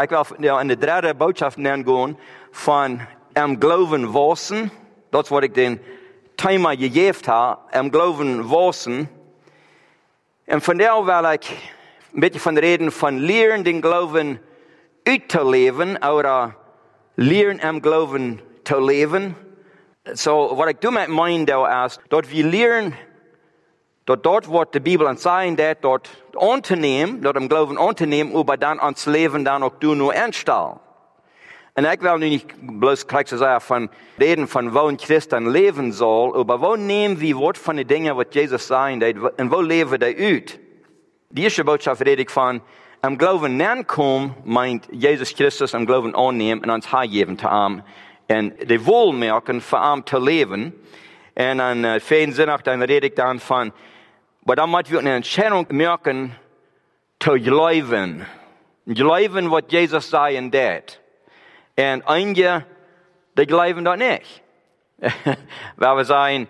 [0.00, 2.18] Ik wil ja, in de derde boodschap gaan
[2.50, 3.00] van
[3.32, 4.70] am geloven wassen.
[5.10, 5.82] Dat is wat ik den
[6.34, 7.58] thema gegeven heb.
[7.70, 9.10] Am geloven wassen.
[10.44, 11.48] En vandaar wil ik
[12.12, 14.40] een beetje van reden van leren den geloven
[15.02, 16.12] uit te leven.
[16.12, 16.56] Oder
[17.14, 19.36] leren am geloven te leven.
[20.04, 22.94] So, wat ik doe met mijn deel is, dat we leren
[24.04, 28.58] dat dort wat de Bibel ons sagen, dat dort ondernemen, dat am geloven ondernemen, aber
[28.58, 30.80] dan ons leven dan ook doen nu aanstellen.
[31.72, 35.48] En ik wil nu niet bloos gelijk zo zeggen van reden van wo een christen
[35.48, 39.60] leven zal, maar wo nemen we wat van de dingen wat Jezus zei en wo
[39.60, 40.60] leven we uit?
[41.28, 42.62] Die eerste boodschap red ik van,
[43.00, 47.82] am geloven nankom, meint Jezus Christus am geloven aannemen en ons geven te am.
[48.26, 50.74] En de wohlmerken voor am te leven.
[51.34, 53.72] En dan uh, fijnzinnig, dan red ik dan van,
[54.42, 56.34] maar dan moeten we een Entscheidung merken,
[57.16, 58.26] te geloven.
[58.86, 61.00] Geloven wat Jezus zei en deed.
[61.74, 62.64] En einige,
[63.34, 64.42] die geloven dat niet.
[65.76, 66.48] Waar we zijn,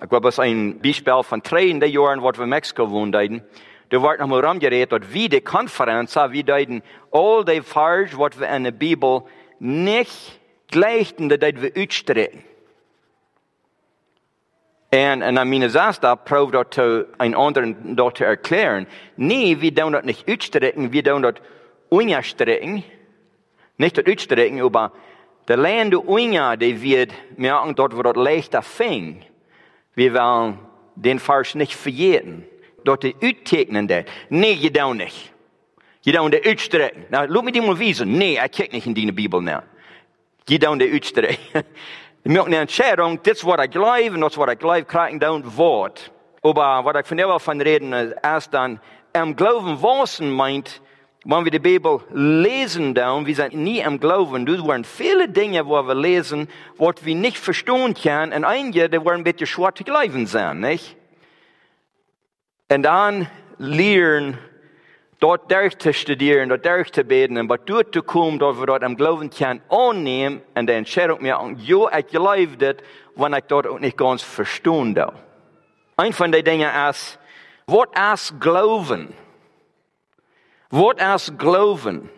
[0.00, 3.46] ik heb eens een Beispiel van twee jaren wat we in Mexico woonden.
[3.88, 8.34] Er wordt nog maar omgereed dat wie de conferentie, wie deiden al die vers wat
[8.34, 12.51] we in de Bibel niet gleichen, dat we uitstrekken.
[14.92, 16.76] En, en aan mijn zasta proef dat
[17.16, 18.88] een ander dat te erklären.
[19.14, 21.40] Nee, we doen dat niet uitstrekken, we doen dat
[21.90, 22.84] unstrekken.
[23.76, 24.90] Nicht dat aber
[25.44, 29.24] de lande unja, die wird merken, dort wo das leichter fing.
[29.94, 30.58] Wir wollen
[30.94, 32.46] den Vers nicht verjeten.
[32.84, 34.06] Dort die uittekenen dat.
[34.28, 35.32] Nee, je doet niet.
[36.00, 37.04] Je doet de uitstrekken.
[37.08, 38.16] Nou, laat me die maar wijzen.
[38.16, 39.64] Nee, ik kijk niet in die Bibel naar.
[40.44, 41.38] Je doet de uitstrekken.
[42.22, 44.84] Je moet een entscheidung, dit is wat ik geloof en dat is wat ik geloof,
[44.84, 46.10] krijgen dan woord.
[46.40, 48.80] Aber wat ik van jou van reden is dan,
[49.12, 50.80] am geloven wassen meint,
[51.24, 55.64] wenn wir die Bibel lesen dann, wir sind nie am Glauben, das waren viele Dinge,
[55.66, 56.48] wo wir lesen,
[56.78, 60.60] was wir nicht verstehen können, und einige, die waren ein bisschen schwer zu glauben sein,
[60.60, 60.96] nicht?
[62.68, 64.38] Und dann lernen,
[65.22, 68.82] dort durch zu studieren, dort durch zu beten, und dort zu kommen, dass wir dort
[68.82, 72.76] am Glauben können annehmen, und die Entscheidung mir, ja, ich glaube das,
[73.14, 75.14] wenn ich dort auch nicht ganz verstehen darf.
[75.96, 77.18] Ein von den Dingen ist,
[77.66, 79.14] was ist Glauben?
[80.70, 82.10] Was ist Glauben?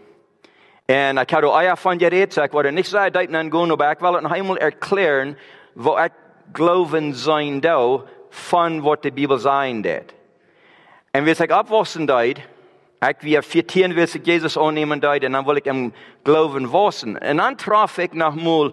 [0.86, 3.90] En ik had er eier van geredet, so ik wilde niet zo duiten gaan, aber
[3.90, 5.38] ik wil het nog eenmaal erklären,
[5.74, 6.12] wat ik
[6.52, 10.14] geloven zijn zou, van wat de Bibel zijn deed.
[11.10, 12.38] En als ik afwassen deed,
[13.04, 15.92] Ek weer 14 wees ek Jesus aanneem en en dan wil ik hem
[16.22, 17.18] geloven en.
[17.18, 18.72] En dan traf ik nog mal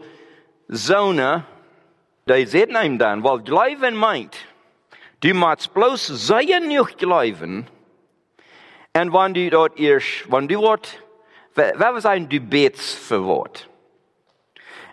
[0.67, 1.45] zonen.
[2.23, 4.45] Die zeiden hem dan, wel glo en mind.
[5.19, 7.67] Du maats bloos zijn niet geloven.
[8.91, 10.99] En wanneer du dat eerst, wanneer du wat.
[11.53, 13.67] wat was een dubets voor wat?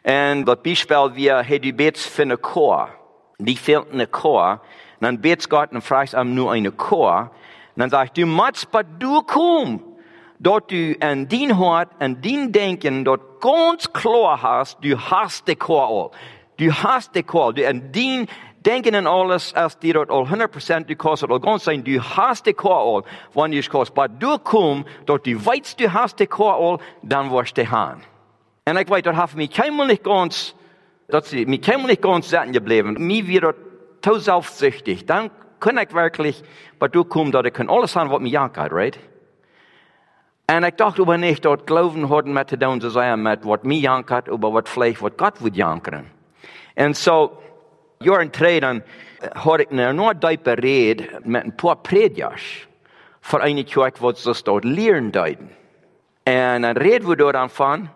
[0.03, 2.89] En dat bijspel weer het dubets voor een koor.
[3.37, 4.49] Die vindt een koor.
[4.49, 7.31] En dan bidt God en vraagt hem nu een koor
[7.79, 8.53] dan zegt u, maar
[8.99, 9.97] doe kom.
[10.39, 15.57] Dat u en dien hart en dien denken, dat kans klaar hast, du hast de
[15.57, 16.13] koor al.
[16.57, 18.29] Du hast de koor, du en dien
[18.63, 21.99] denken en alles, als die dat al 100% du kost het al gans zijn, du
[21.99, 23.07] hast de koor al.
[23.33, 27.29] Wanneer je kost, maar doe kom, dat du weet du hast de koor al, dan
[27.29, 28.03] was de haan.
[28.63, 30.55] En ik weet, dat heeft mij helemaal niet gans,
[31.07, 33.07] dat ze mij helemaal niet gans zetten gebleven.
[33.07, 33.41] Mij weer
[34.01, 35.05] dat zelfzuchtig.
[35.05, 36.41] Dan kon ik werkelijk
[36.79, 38.99] wat doen dat ik kon alles aan wat mij jankt, right?
[40.45, 43.63] En ik dacht over niet dat geloven hadden met te doen zoals zijn met wat
[43.63, 46.13] mij jankt, over wat vlees wat God wil jankeren.
[46.75, 47.43] En zo,
[47.99, 48.85] jaren treden
[49.33, 52.69] had eh, ik een nooit diepe red met een paar predikers
[53.21, 55.51] voor een kerk wat ze dat leren deden.
[56.23, 57.91] En dan reden we door aan van,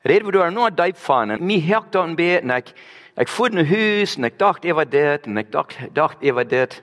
[0.00, 1.30] reden we door nooit diep van.
[1.30, 2.72] En mij hakt dat een beetje en ik,
[3.14, 6.82] ik voelde een huis en ik dacht even dit en ik dacht, dacht even dit.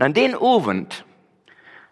[0.00, 1.04] En den avond,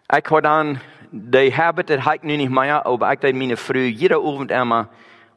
[0.07, 0.77] ik had dan,
[1.09, 4.87] de habit, dat had ik nu niet meer, aber ik deed mijn vrouw immer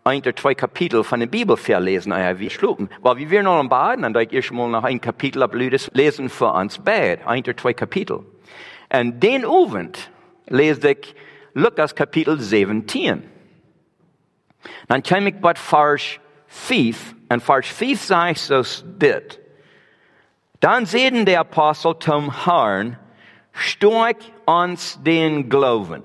[0.05, 2.89] ein oder zwei Kapitel von der Bibel verlesen, ja, wie schlupen.
[3.03, 6.53] Weil wir wären noch am Baden, dann ich mal noch ein Kapitel ablödes lesen für
[6.53, 8.25] uns Bad, ein oder zwei Kapitel.
[8.93, 10.11] Und den Abend
[10.47, 11.15] lese ich
[11.53, 13.23] Lukas Kapitel 17.
[14.89, 19.42] Dann kam ich bei Vers 5, und Vers 5 sagt so dit.
[20.63, 22.97] Dann sehen der Apostel zum Herrn,
[23.51, 26.05] stark uns den Glauben.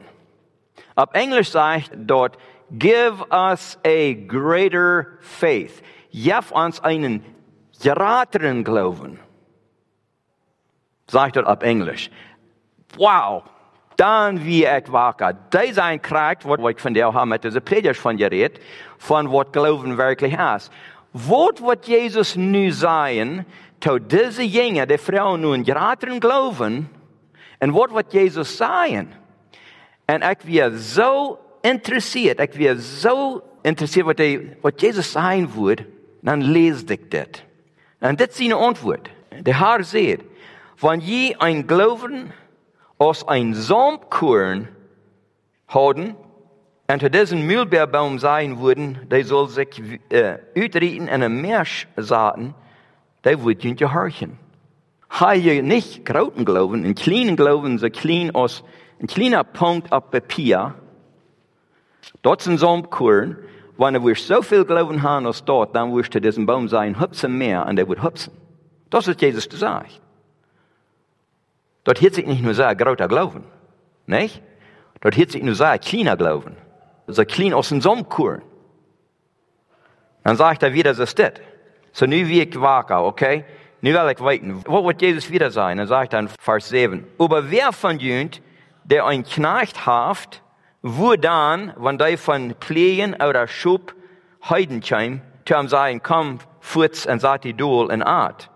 [0.95, 2.39] Auf Englisch sagt dort,
[2.71, 5.83] give us a greater faith.
[6.09, 7.23] Jef uns einen
[7.83, 9.19] gerateren Glauben.
[11.05, 12.09] Sagt dort auf Englisch.
[12.97, 13.43] Wow.
[13.95, 15.33] dann wie ich wacker.
[15.51, 18.59] Das ist ein Kraft, was ich von dir habe mit dieser Predigt von geredet,
[18.97, 20.71] von was Glauben wirklich ist.
[21.13, 22.71] Was wird Jesus nu
[23.77, 26.91] Tot deze jongen, de vrouw, nu een grateren geloven
[27.57, 29.07] en wat wat Jezus zei.
[30.05, 35.47] En ik weer zo interesseerd, ik weer zo interesseerd wat, hij, wat Jezus zei.
[35.47, 35.81] wordt,
[36.21, 37.45] dan lees ik dit.
[37.99, 39.09] En dit is zijn antwoord.
[39.41, 40.21] De Haar zegt,
[40.79, 42.31] wanneer je een geloven
[42.97, 44.69] als een zompkoorn
[45.65, 46.15] houden
[46.85, 49.67] en tot deze mulbeerboom zijn worden, die zal zich
[50.07, 52.55] eh, uh, uitrieten en een mersch zaten
[53.27, 54.37] saaten, der wird nicht gehorchen.
[55.09, 58.63] Ha je nicht großen Glauben, einen kleinen Glauben, so klein aus,
[58.99, 60.75] ein kleiner Punkt auf Papier,
[62.21, 63.37] dort sind Saumkorn,
[63.77, 67.37] wenn wir so viel Glauben haben als dort, dann wirst du diesen Baum sein, hüpfen
[67.37, 68.33] mehr, und der wird hüpfen.
[68.89, 70.01] Das ist Jesus gesagt.
[71.83, 73.43] Dort hat sich nicht nur sehr großer Glauben,
[74.07, 74.41] nicht?
[74.99, 76.57] Dort hat sich nur sehr kleiner Glauben
[77.07, 78.41] so klein aus dem Sommerkorn.
[80.23, 81.33] Dann sagt er wieder, so ist das.
[81.97, 83.43] So nu wie ich wake, okay?
[83.81, 84.63] Nu will ich weiten.
[84.67, 85.77] Wo wird Jesus wieder sein?
[85.77, 87.07] Dann sagt er in Vers 7.
[87.17, 88.39] Aber wer von jünt,
[88.83, 90.43] der ein Knecht haft,
[90.83, 93.95] wo dann, wenn der von Pflegen oder Schub
[94.47, 95.21] heiden zu ihm
[95.65, 98.51] sagen, komm, futz und sagt die Dol in Art.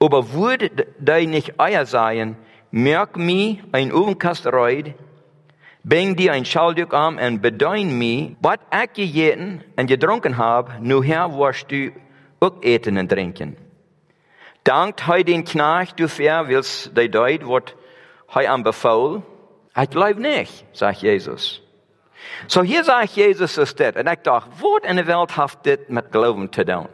[0.00, 2.36] Aber würde der nicht euer sein,
[2.70, 4.94] merk mi ein Ovenkast reut,
[5.84, 11.04] Bring dir ein Schalduk an und bedein mir, was ich gegeten und getrunken habe, nur
[11.04, 11.90] her wirst du
[12.42, 13.58] ook eten en drinken.
[14.62, 17.74] Dankt hij den knaag dafür, wils de deed wat
[18.26, 19.24] hij aan befool?
[19.72, 21.62] Hij blijft niet, zegt Jezus.
[22.46, 23.96] Zo so hier zegt Jezus dus dit.
[23.96, 26.86] En ik dacht, wat in de wereld heeft dit met geloven te doen?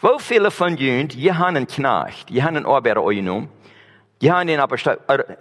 [0.00, 3.50] Wel vele van jullie, je hebben een knaag, je hebben een arbeider opgenomen.
[4.18, 5.38] Je hebt een arbeider.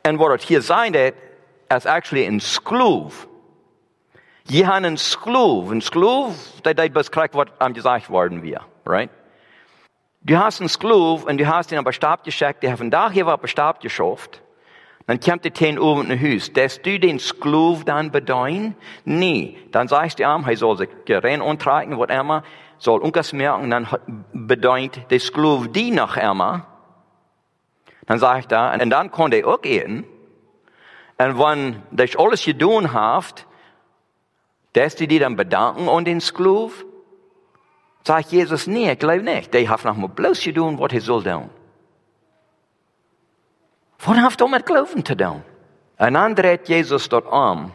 [0.00, 0.94] En wat het hier zijn
[1.68, 3.26] is actually een skloof.
[4.42, 5.68] Je hebt een skloof.
[5.68, 8.62] Een skloof, dat dat beschrijft wat aan gezegd worden weer.
[8.86, 9.10] Right?
[10.22, 13.10] Du hast einen Sklof und du hast ihn aber Stab geschickt, der hat von da
[13.10, 14.40] hier war Stab geschafft.
[15.06, 16.50] Dann kommt der Ten oben in Haus.
[16.52, 18.74] Dass du den Sklof dann bedeuten?
[19.04, 19.58] Nee.
[19.70, 22.42] Dann sagst du ihm, er soll sich rein untreiben, was immer,
[22.78, 23.86] soll irgendwas merken, dann
[24.32, 26.66] bedeutet der Sklof die nach immer.
[28.06, 30.04] Dann sag ich da, und dann konnte er auch eten.
[31.18, 33.46] Und wenn das alles getan habt,
[34.72, 36.84] dass die die dann bedanken und den Sklav,
[38.06, 39.52] sagt Jesus, nee, ik geloof niet.
[39.52, 41.22] Der hat nog maar bloosje doen wat hij er soll
[44.04, 45.42] Wat heeft hat er geloven te doen?
[45.96, 47.72] En Ein anderer hat Jesus dort an.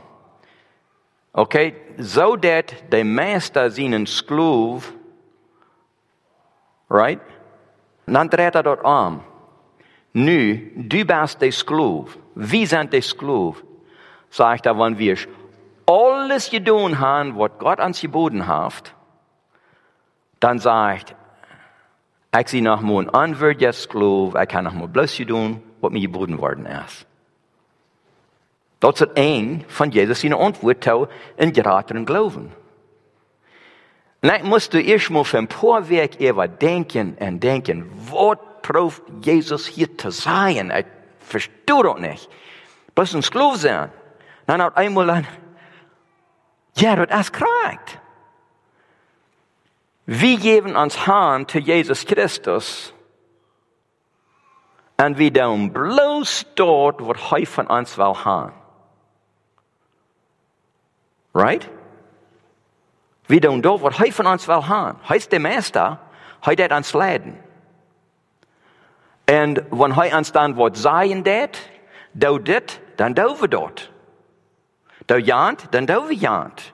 [1.31, 4.94] Okay, so dat de meester seinen Skloof,
[6.88, 7.22] right?
[8.06, 9.24] En dan draait hij dat aan.
[10.12, 12.18] Nu, du bist de Skloof.
[12.34, 13.64] Wie zijn de Skloof?
[14.30, 15.28] Sagt er, wann wir
[15.86, 18.94] alles gedaan hebben wat Gott uns geboten hat,
[20.39, 21.13] dan zegt,
[22.30, 25.91] ik zie nog maar een antwoord, yes, geloof, ik kan nog maar blusje doen wat
[25.91, 27.06] mij geboden worden is.
[28.77, 32.53] Dat is het een van Jezus zijn antwoord toe in gerateren geloven.
[34.19, 39.74] En ik moest er eerst maar van paar even denken en denken, wat proeft Jezus
[39.74, 40.71] hier te zijn?
[40.71, 40.85] Ik
[41.18, 42.27] versta dat niet.
[42.94, 43.92] Plus een geloof zijn.
[44.45, 45.25] Dan had einmal een,
[46.71, 47.98] ja, dat is correct.
[50.09, 52.92] Vi give an hand to Jesus Christus,
[54.97, 55.71] and we don't
[56.56, 58.51] dort wat hy van ons wil gaan.
[61.31, 61.69] Right?
[63.28, 64.97] We don't do what van an's wil gaan.
[65.04, 65.99] Hy's die meester, er
[66.42, 67.37] hy het ons leiden.
[69.28, 71.61] And when hy ons dan wat sein det,
[72.13, 73.92] da dit, dan dou we dort.
[75.06, 76.73] Dou jaant, dan dou we jaant.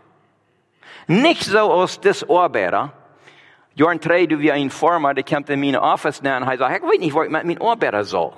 [1.08, 2.94] Nicht so aus des Ohrbärer,
[3.75, 4.00] arbeider.
[4.00, 6.75] Jorn twee du wie een farmer, die komt in mijn office na en hij zegt,
[6.75, 8.34] ik weet niet wat ik met mijn arbeider zal.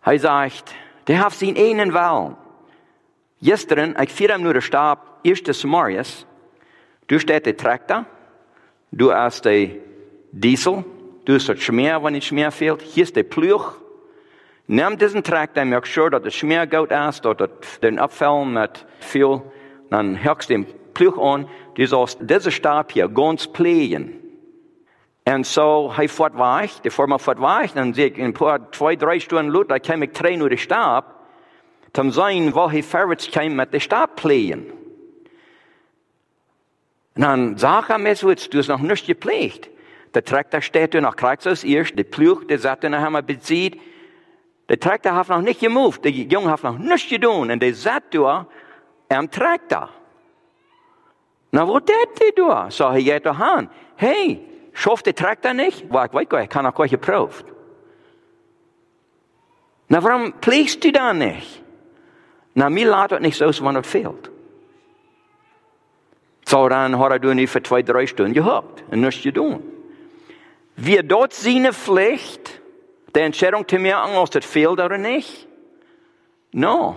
[0.00, 0.74] Hij zegt,
[1.04, 2.38] der heeft zijn enen wel.
[3.40, 6.26] Gisteren, ik vier hem nu de stap, eerste Samarias,
[7.06, 8.04] du staat de tractor,
[8.88, 9.80] du hast de
[10.30, 10.84] diesel,
[11.26, 12.82] Du hast das Schmier, wenn nicht Schmier fehlt.
[12.82, 13.72] Hier ist der Pluch.
[14.68, 19.42] Nimm diesen Traktor, mach sure, dass das Schmier gut ist, dass den Abfall mit viel,
[19.90, 21.48] dann höchst den Pluch an.
[21.76, 24.20] Du sollst diesen Stab hier ganz pflegen.
[25.28, 27.38] Und so, hij fort weg, die Firma fort
[27.74, 31.26] dann sehe ich in ein paar, zwei, drei Stunden kam ich drei nur den Stab,
[31.92, 34.70] zum sein, wo hij vorwärts kam mit dem Stab pflegen.
[37.16, 39.68] Und dann sag er mir so, du hast noch nicht gepflegt.
[40.14, 43.80] Der Traktor steht nach Kreuzhaus erst, der Pluch, der sagt, dann haben wir bezieht,
[44.68, 46.04] Der Traktor hat noch nicht gemoved.
[46.04, 47.50] Der Junge hat noch nichts getan.
[47.50, 48.46] Und der satt da
[49.08, 49.90] am Traktor.
[51.56, 52.70] Da?
[52.70, 53.70] So, er geht doch an.
[53.96, 54.40] Hey,
[54.72, 55.90] schafft der Traktor nicht?
[55.90, 57.46] War ich weiß gar nicht, kann auch gar geprüft.
[59.88, 61.62] Na, warum pflegst du da nicht?
[62.54, 64.30] Na, mir lädt das nicht so, wenn es fehlt.
[66.44, 69.62] So, dann hat er du nicht für zwei, drei Stunden gehabt und nichts getan.
[70.76, 72.60] Wir dort seine Pflicht,
[73.14, 75.48] die Entscheidung zu mir an, ob das fehlt oder nicht?
[76.52, 76.96] No.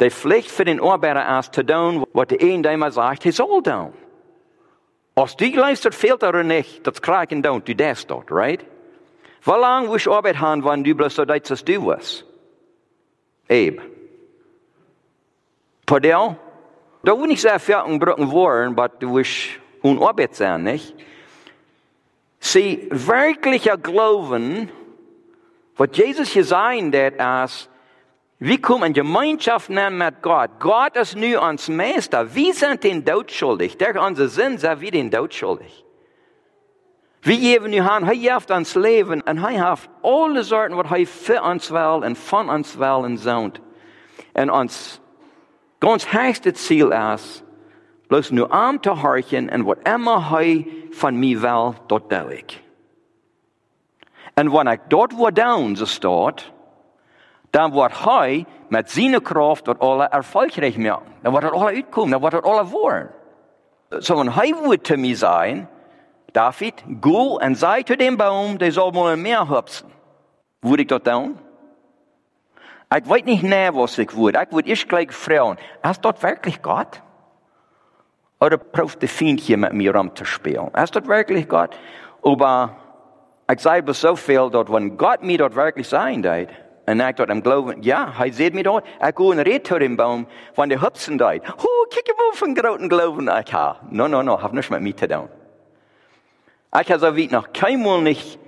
[0.00, 3.62] Die Pflicht für den Arbeiter ist zu tun, was der eine immer sagt, er soll
[3.62, 3.92] tun.
[5.14, 8.64] Als glaubst, das fehlt oder nicht, das kriegen du, du das dort, right?
[9.44, 12.24] Wie lange willst du Arbeit haben, wenn du bloß so denkst, dass du was?
[13.48, 13.82] Eben.
[15.84, 16.36] Padel?
[17.02, 20.94] Da will ich sehr viel brücken wollen, aber du willst unarbeit sein, nicht?
[22.38, 24.70] Sie, wirklicher Glauben,
[25.76, 27.70] was Jesus gesagt hat, ist,
[28.40, 30.48] Vi kom en gemeenskap neem met God.
[30.58, 32.24] God is nu ans meester.
[32.32, 33.76] Wie sind den dood schuldig?
[33.76, 35.82] Der onze zin zijn wie den dood schuldig.
[37.20, 41.06] Wie geven nu aan, hij heeft ans leven en hij heeft alle soorten wat hij
[41.06, 43.60] voor ons wil en van ons wil en zoont.
[44.32, 45.00] En ons,
[45.80, 47.42] ons hoogste ziel is,
[48.06, 52.62] bloos nu arm te harken en wat immer hij van mij wil, dat doe ik.
[54.34, 56.50] En wanneer ik dat wat down, zo staat,
[57.52, 61.04] dann wird er mit seiner Kraft dort alle erfolgreich machen.
[61.22, 63.08] Dann wird er alle uitkommen, dann wird er alle wollen.
[63.90, 65.68] So, wenn er wird zu mir sein,
[66.32, 69.90] David, go und sei zu dem Baum, der soll mal mehr hüpfen.
[70.62, 71.38] Würde ich dort down?
[72.96, 74.40] Ich weiß nicht näher, was ich würde.
[74.42, 77.02] Ich würde erst gleich fragen, ist dort wirklich Gott?
[78.40, 80.68] Oder prüft der Feind hier mit mir rumzuspielen?
[80.74, 81.76] Ist dort wirklich Gott?
[82.22, 82.76] Aber
[83.50, 86.50] ich sage so viel, dort, wenn Gott mir dort wirklich sein wird,
[86.90, 89.78] und ich dort am Glauben, ja, er sieht mich dort, ich gehe und rede zu
[89.78, 91.42] dem Baum, wenn der hüpfen dort.
[91.58, 93.30] Oh, kick mal von großen Glauben.
[93.44, 95.28] Ich habe, no, no, no, hab nichts mit mir zu tun.
[96.80, 98.38] Ich habe so wie noch keinmal nicht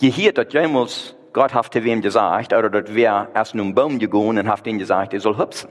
[0.00, 4.38] gehört, dass jemals Gott hat zu wem gesagt, oder dass wir erst nun Baum gegangen
[4.38, 5.70] und hat ihm gesagt, er soll hüpfen.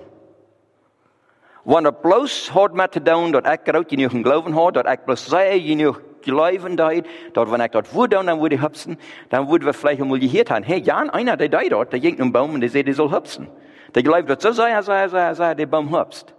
[1.63, 4.99] Wenn er bloß hat mit zu tun, dass ich gerade genug Glauben hat, dass ich
[5.01, 8.97] bloß sei genug Glauben dort, dort, wenn ich dort würde, dann würde ich hüpfen,
[9.29, 12.19] dann würden wir vielleicht einmal gehört haben, hey, Jan, einer, der da dort, der ging
[12.19, 13.47] einen Baum und der sagt, der soll hüpfen.
[13.95, 16.33] Der glaubt, dass so sei, sei, sei, sei, der Baum hüpft.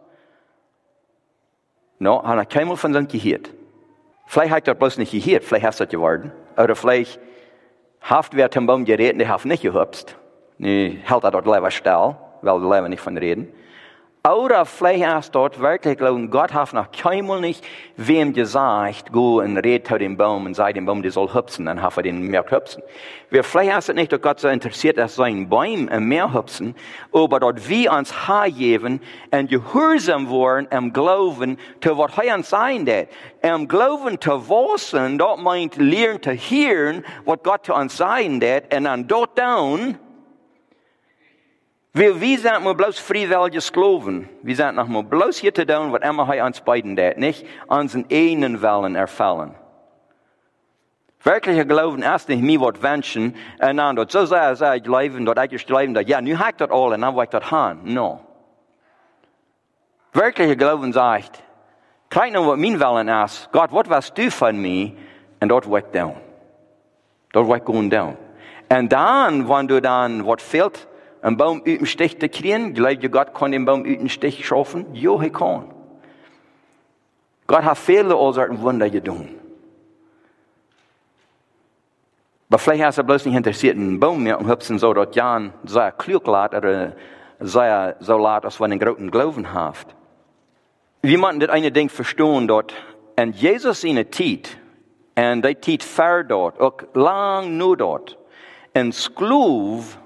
[1.98, 3.50] No, hat er keinmal von seinem gehört.
[4.26, 6.32] Vielleicht hat er bloß nicht gehört, vielleicht hast du das geworden.
[6.56, 7.20] Oder vielleicht
[8.00, 10.16] haft wer zum Baum geredet, der hat nicht gehüpft.
[10.58, 13.52] Nee, hält er dort lieber still, weil wir lieber nicht von reden.
[14.24, 17.64] Oder vielleicht dort wirklich glauben, Gott hat noch keinmal nicht
[17.96, 21.66] wem gesagt, go und red zu dem Baum und sei dem Baum, der soll hüpfen,
[21.66, 22.84] dann hat er den mehr hüpfen.
[23.30, 26.76] Wir vielleicht du nicht, dass Gott so interessiert, dass sein Baum im Meer hüpfen,
[27.12, 28.14] aber dort wir uns
[28.56, 29.00] geben
[29.32, 33.08] und gehorsam worden im Glauben, zu was er uns sein wird.
[33.42, 38.72] Im Glauben zu wissen, dort meint lernen zu hören, was Gott zu uns sein wird,
[38.72, 39.98] und dann dort down,
[41.94, 44.28] wir, wir sind mal bloß freiwilliges Glauben.
[44.42, 47.46] Wir sind noch mal bloß hier zu tun, was immer er uns beiden tut, nicht
[47.66, 49.54] unseren eigenen Willen erfüllen.
[51.24, 55.24] Wirklicher Glauben ist nicht mir was wünschen, und dann dort so sehr, sehr ich leben,
[55.24, 57.92] dort ich leben, dort, ja, nu hat das alle, und dann will ich haben.
[57.92, 58.20] No.
[60.12, 61.42] Wirklicher Glauben sagt,
[62.08, 63.48] kijk wat mijn willen is.
[63.52, 64.92] Gott, wat was du mir?
[65.40, 66.16] Und dort will ich down.
[67.32, 68.16] Will ich gehen down.
[68.68, 70.86] Und dann, wenn du dann, was fehlt,
[71.22, 72.74] einen Baum uit dem Stich zu kriegen.
[72.74, 74.94] Glaubt ihr, Gott kann den Baum uit dem Stich schaffen?
[74.94, 75.70] Jo, er kann.
[77.46, 79.28] Gott hat viele Ursachen Wunder getan.
[82.50, 85.90] Aber vielleicht hast du bloß nicht interessiert, einen Baum mehr und so dort Jan sehr
[85.92, 86.92] klug lat oder
[87.40, 89.86] sehr so lat, als wenn einen großen Glauben hat.
[91.00, 92.74] Wir müssen das eine Ding verstehen dort.
[93.18, 94.58] Und Jesus in der Tit,
[95.16, 98.18] und die Tit fair dort, auch lang nur dort,
[98.74, 99.98] en Sklav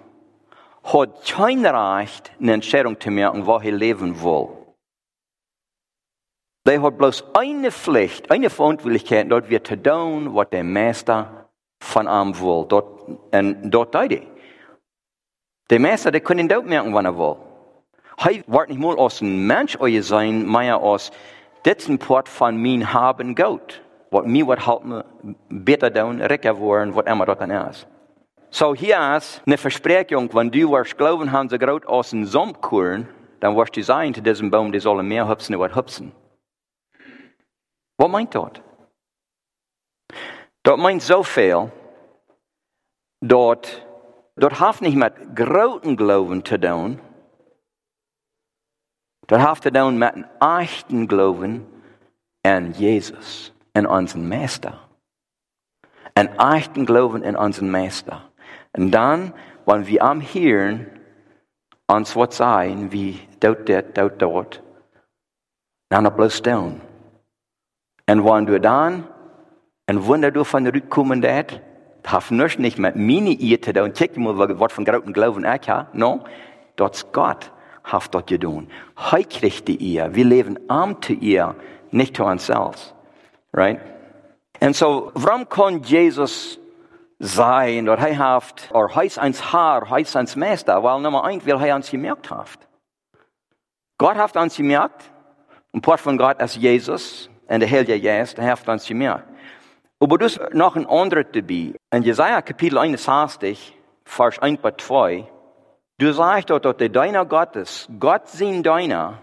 [0.92, 4.48] hat kein Recht, eine Entscheidung zu machen, wo er leben will.
[6.66, 11.48] Der hat bloß eine Pflicht, eine Verantwortlichkeit, dort wird zu tun, was der Meister
[11.80, 12.66] von ihm will.
[12.68, 14.22] Dort, und dort tut
[15.70, 17.36] Der Meister, der kann ihn dort merken, wann er will.
[18.18, 21.12] Er wird nicht mal aus einem Mensch euer sein, mehr aus
[21.64, 23.82] dessen Port von mir haben Gott.
[24.10, 25.04] Was mir wird halt
[25.48, 27.86] besser tun, recker worden, was immer dort dann ist.
[28.50, 33.08] So hier "Ne eine Versprechung, wenn du wirst geloven haben ze groot aus een Sumpfkorn,
[33.40, 36.12] dan was die sein zu diesem Baum, die sollen mehr hüpfen als hupsen.
[37.96, 38.60] Wat meint dat?
[40.62, 41.70] Dat meint so viel,
[43.18, 43.86] Dat,
[44.34, 47.00] dort hat nicht met grote Glauben te doen.
[49.26, 51.66] dort hat te doen met een echten Glauben
[52.40, 54.78] an Jesus, an onze meester.
[56.12, 58.25] Een echten Glauben an onze meester.
[58.76, 59.32] En dan,
[59.64, 60.88] wanneer we am hören,
[61.86, 64.60] ons wat zijn, wie doet dit, doet dat,
[65.86, 66.80] dan op doen.
[68.04, 69.06] En wanneer du dan,
[69.84, 71.60] en wanneer du van de komen dat,
[72.02, 73.92] heeft niks niet met mijn eer te doen.
[73.92, 75.86] Kijk maar wat van groten geloven ik heb.
[75.92, 76.22] No,
[76.74, 77.50] dat is God
[77.82, 78.68] heeft dat gedaan.
[78.94, 80.10] Hij kriegt die eer.
[80.10, 81.54] We leven am te eer,
[81.88, 82.94] niet onszelf.
[83.50, 83.80] Right?
[84.58, 86.58] And so, waarom kan Jezus
[87.18, 90.82] zijn dat hij heeft, of hij is ons Haar, hij is ons Meester?
[90.82, 92.66] Wel, nummer 1, weil hij ons gemerkt heeft.
[93.96, 95.10] Gott heeft ons gemerkt,
[95.70, 99.24] een part van God is Jezus, en de Heilige Geest heeft ons gemerkt.
[99.98, 101.74] Aber dus noch ein anderer dabei.
[101.88, 103.72] In Jesaja Kapitel 61,
[104.04, 105.24] Vers 1 bis 2,
[105.96, 109.18] du sagst dort, dass der Deiner Gottes, Gott sein Deiner,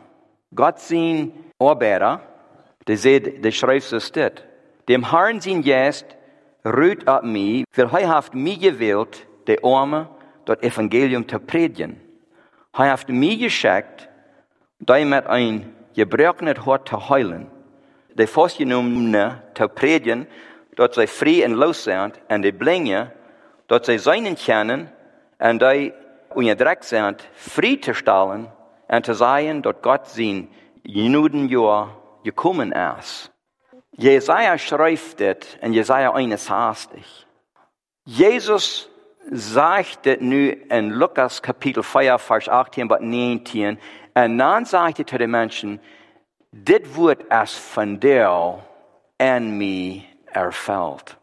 [0.55, 2.21] Gott sein Arbeiter,
[2.88, 4.43] der sieht, der schreibt so steht,
[4.88, 6.05] dem Herrn sein Geist
[6.65, 10.08] ruht ab mich, weil er hat mich gewählt, der Arme,
[10.46, 12.00] das Evangelium zu predigen.
[12.74, 14.10] Er hat mich geschickt,
[14.79, 17.48] damit ein gebrochenes Hort zu heilen,
[18.13, 20.27] der Fastgenommene zu predigen,
[20.75, 23.12] dat zij vrij en los zijn en de brengen,
[23.65, 24.91] dat zij zijn kennen
[25.38, 25.93] en die
[26.34, 28.51] onderdrukt zijn, vrij te stellen
[28.88, 30.50] en te zeggen dat God zijn
[30.82, 31.88] Juden jaar
[32.24, 33.33] gekommen is.
[33.95, 37.25] Jesaja schrijft dit in Jesaja 61.
[38.03, 38.89] Jezus
[39.31, 43.79] zegt dit nu in Lukas Kapitel 4, Vers 18 bis 19.
[44.13, 45.81] En dan zegt hij tot de mensen,
[46.50, 48.59] dit woord is van jou
[49.15, 51.17] en mij erfüllt.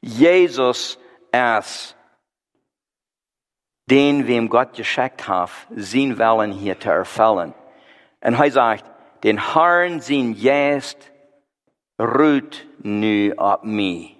[0.00, 0.98] Jesus
[1.30, 1.96] ist
[3.84, 7.54] den, wem Gott geschickt hat, sein Willen hier zu erfüllen.
[8.20, 8.84] Und er sagt,
[9.22, 11.12] den Herrn sein Geist
[11.96, 14.16] Roet nu op mij.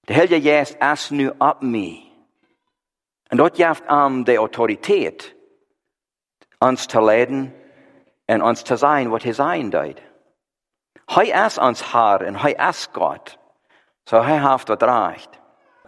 [0.00, 2.02] De Heilige Geest is nu op mij.
[3.26, 5.34] En dat geeft aan de autoriteit
[6.58, 7.54] ons te leiden
[8.24, 10.00] en ons te zijn wat hij zijn deed.
[11.04, 13.38] Hij is ons har en hij is Gott.
[14.04, 15.28] Zo so hij heeft dat recht.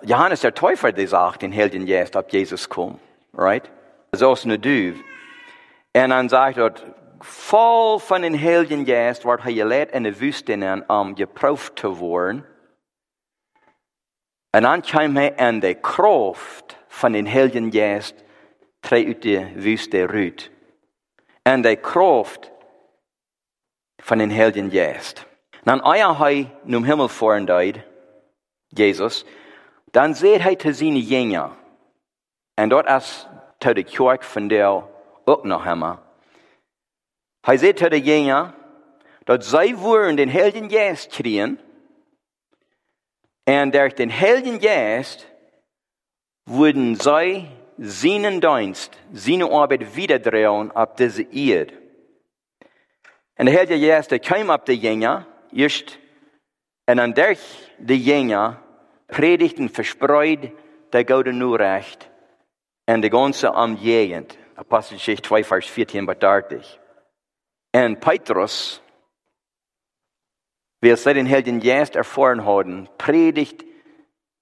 [0.00, 3.00] Johannes der Täufer, die sagt in Helden Geest, ob Jesus kommt,
[3.32, 3.70] right?
[4.12, 4.94] So ist eine du.
[5.92, 6.72] Und dann sagt er,
[7.20, 12.44] voll von den Helden Geist wird er gelehrt in der Wüste, um geprüft zu werden.
[14.52, 18.14] Und dann kam er in der Kraft von den Helden Geist,
[18.80, 20.50] drei uit der Wüste rüt.
[21.44, 22.50] Und der Kraft
[24.00, 25.26] von den Helden Geist.
[25.64, 27.80] Dann eier hij num Himmel voren deed,
[28.68, 29.24] Jesus,
[29.92, 31.50] dan zegt hij te zijn jingen,
[32.54, 33.26] en dat is
[33.58, 34.82] te de kerk van der
[35.24, 36.07] ook nog helemaal.
[37.48, 38.54] Hij zegt te de jingen,
[39.24, 41.60] dat zij worden den Heiligen Geist kriegen,
[43.44, 45.26] en durch den Heiligen Geist
[46.44, 51.72] würden zij seinen Dienst, seine Arbeit wiederdrehen auf diese Erde.
[53.36, 55.98] Und der Heilige Geist, der kam auf die Jünger, erst
[56.84, 57.36] en aan der
[57.78, 58.62] de jenga
[59.06, 60.52] predigten verspreid
[60.92, 62.10] der Gode nur recht
[62.84, 64.36] en de ganze Umgegend.
[64.54, 66.78] Apostelgeschichte 2, Vers 14 bis 30.
[67.78, 68.80] En Petrus
[70.78, 72.88] het zij den Helden juist ervoren houden.
[72.96, 73.64] Predigt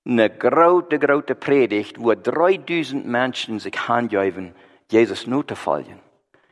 [0.02, 6.00] een grote, grote predigt, waar 3000 mensen zich handjuiven, Jezus nu te volgen.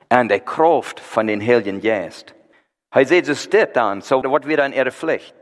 [0.07, 2.35] En de kracht van den Helden juist.
[2.88, 5.33] Hij zegt, dus ze staat dan, zo so wordt weer dan er.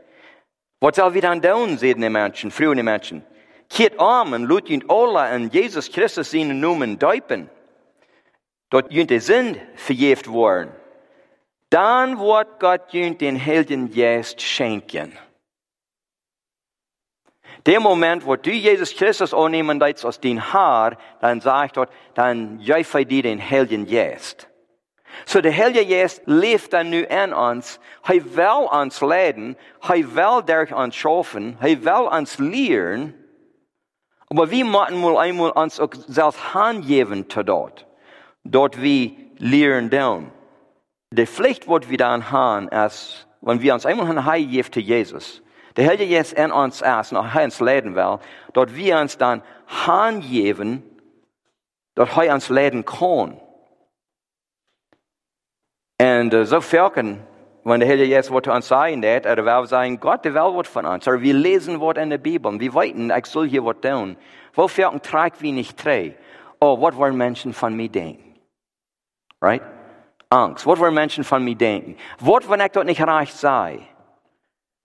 [0.77, 3.25] Wat zal we dan doen, zeiden de mensen, vroegen de mensen.
[3.67, 7.49] Keert om en laat je Allah en Jezus Christus zijn noemen duipen.
[8.67, 10.81] Dat jullie zin vergeeft worden.
[11.73, 15.11] Dan wordt God jullie den Heiligen Geist schenken.
[17.65, 22.59] Der Moment, wo du Jesus Christus annehmen willst als dein Haar, dann sagt Gott, dann
[22.59, 24.47] geef dir den Heiligen Geist.
[25.25, 27.79] So der Heilige Geest leeft dan nu in ons.
[28.03, 29.57] Hij wil ons leiden.
[29.79, 31.55] Hij wil durch ons schaffen.
[31.59, 33.13] Hij wil ons leren.
[34.29, 37.87] Aber wir müssen mal einmal uns auch selbst handgeben zu dort.
[38.43, 40.31] Dort wir lernen down.
[41.27, 45.41] Pflicht, was wir dann haben, ist, wenn wir uns einmal handgeben zu Jesus.
[45.75, 48.19] Der Heilige Geist in uns ist, noch uns leiden will,
[48.53, 50.83] dort wir uns dann handgeben,
[51.95, 53.39] dort er uns leiden kann.
[55.97, 57.21] En uh, zo velken
[57.63, 60.67] wenn der Heilige Geist wird uns sagen, dat, oder wir sagen, Gott, der will was
[60.67, 61.07] von uns.
[61.07, 62.51] Oder wir lesen was in der Bibel.
[62.51, 64.17] Und wir weiten, ich soll hier was tun.
[64.53, 66.15] Wofür ein Trag wie nicht drei?
[66.59, 68.35] Oh, was wollen Menschen von mir denken?
[69.41, 69.61] Right?
[70.33, 70.65] Angst.
[70.65, 71.95] Was wollen Menschen von mir denken?
[72.19, 73.79] Was, wenn ich dort nicht reich sei?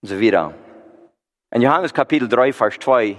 [0.03, 0.55] Und so wieder.
[1.51, 3.17] In Johannes Kapitel 3, Vers 2,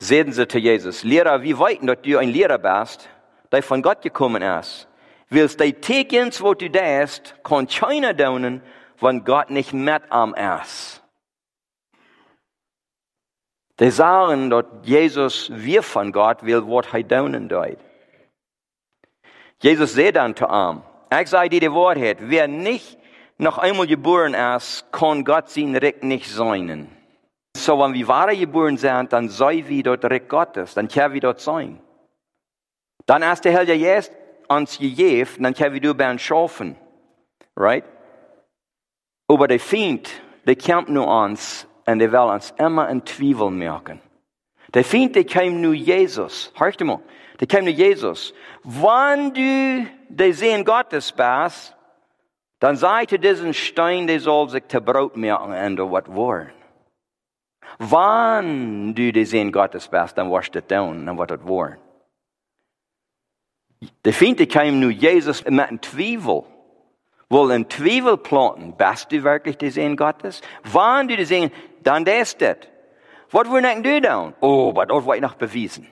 [0.00, 3.08] sehen sie zu Jesus, Lehrer, wie weiten, dass du ein Lehrer bist,
[3.52, 4.88] der von Gott gekommen ist?
[5.28, 8.60] Willst die Tekens, wo du das, kann keiner tun,
[9.00, 11.02] wenn Gott nicht mit am ist.
[13.78, 17.78] Die sagen, dass Jesus wir von Gott will, was er tun dort.
[19.60, 20.82] Jesus sagt dann zu ihm,
[21.20, 22.98] ich sage dir die Wahrheit, wer nicht
[23.38, 26.88] noch einmal geboren ist, kann Gott sein Recht nicht sein.
[27.56, 31.20] So, wenn wir wahre geboren sind, dann sei wir dort Recht Gottes, dann können wir
[31.20, 31.80] dort sein.
[33.06, 34.12] Dann ist der Heilige Geist
[34.48, 36.76] uns gegeben, dann können wir darüber schaffen.
[37.56, 37.84] Right?
[39.28, 40.08] Aber der Feind,
[40.46, 44.00] der kämpft nur uns und der will uns immer in Zweifel merken.
[44.74, 44.84] Der
[45.24, 46.52] kam nur Jesus.
[46.56, 47.00] Hörst du mal?
[47.40, 48.32] Der kam nur Jesus.
[48.64, 51.76] Wenn du der Sehen Gottes bist,
[52.58, 56.52] dann sagte diesen Stein, der soll sich zu Brot merken und was wollen.
[57.78, 61.78] Wann du der Sehen Gottes bist, dann wirst du tun und was das wollen.
[64.04, 66.44] Der Feind kam nur Jesus mit einem Zweifel.
[67.28, 68.76] Wohl ein Zweifel planten.
[68.76, 70.40] Bist du wirklich der Sehen Gottes?
[70.64, 71.50] Wann du der Sehen,
[71.82, 72.58] dann das das.
[73.32, 74.34] Was wollen du tun?
[74.40, 75.86] Oh, aber das wollte ich noch bewiesen.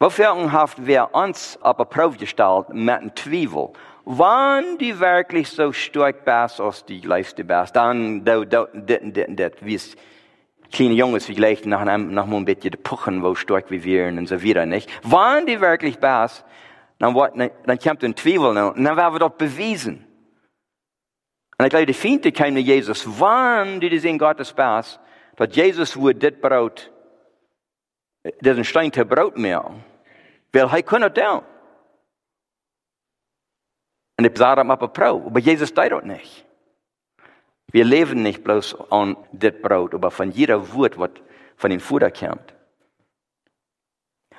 [0.00, 3.70] Wofür haft wir uns aber Probe gestellt mit einem Zweifel?
[4.04, 9.38] Wann du wirklich so stark bist, als die leifste bist, dann, du, du, dit, dit,
[9.38, 9.94] dit, wie es
[10.72, 14.66] kleine Jungs vielleicht nach einem, nach ein bisschen puchen, wo stark wir und so wieder,
[14.66, 14.90] nicht?
[15.02, 16.44] Wann die wirklich bist,
[16.98, 20.06] dann, dann, kommt ein Zweifel und dann werden wir doch bewiesen.
[21.58, 24.54] Und ich glaube, die Finte kam zu Jesus, wann die in Gottes
[25.40, 26.90] bist, dass Jesus wird das Brot,
[28.40, 29.74] diesen Stein zu Brot mehr.
[30.52, 31.42] Weil er kann das tun.
[34.18, 36.44] Und ich sage ihm aber Pro, aber Jesus tut das nicht.
[37.72, 41.10] Wir leben nicht bloß an das Brot, aber von jeder Wort, was
[41.56, 42.54] von dem Futter kommt.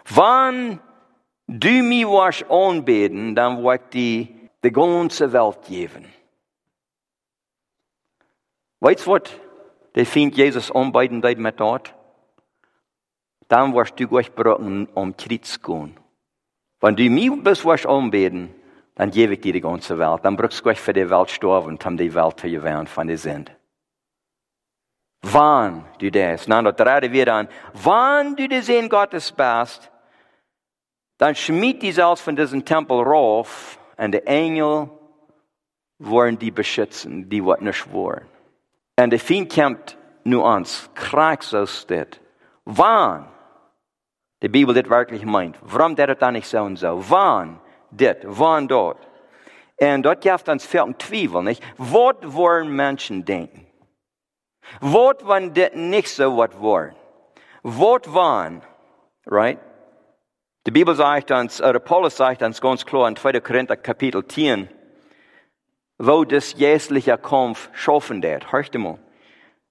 [0.09, 0.79] Wann
[1.47, 6.11] du mich was anbeten, dann wird die, die ganze Welt geben.
[8.81, 9.21] Weißt du, was
[9.95, 11.93] der Feind Jesus anbeten mit dort?
[13.47, 15.97] Dann wirst du gleich brauchen, um gehen.
[16.79, 18.53] Wenn du mich bloß was anbeten,
[18.95, 20.23] dann gebe ich dir die ganze Welt.
[20.23, 23.17] Dann brauchst du gleich für die Welt sterben, um die Welt zu gewinnen von der
[23.17, 23.51] Sünde.
[25.21, 29.91] Wann du das, na, da reden wir dann, wann du der Sehen Gottes bist,
[31.19, 34.89] dann schmied die selbst von diesem Tempel rauf und die Engel
[35.99, 38.25] wollen die beschützen, die was nicht wollen.
[40.23, 42.19] Nur uns, krank so steht.
[42.65, 43.27] Wann
[44.41, 47.03] die Bibel das wirklich meint, warum der das nicht so und so?
[47.09, 47.59] Wann
[47.91, 48.99] dit, wann dort.
[49.79, 51.63] Und dort gibt uns viel Zweifel, nicht?
[51.77, 53.65] Was wollen Menschen denken?
[54.79, 56.95] Was wenn dit nicht so was wollen?
[57.63, 58.61] Was wann?
[59.25, 59.59] Right?
[60.67, 63.39] Die Bibel sagt uns, oder Paulus sagt uns ganz klar in 2.
[63.39, 64.69] Korinther Kapitel 10,
[66.03, 68.51] wo das jährliche Kampf schaffen wird.
[68.51, 68.97] Hörst du mal?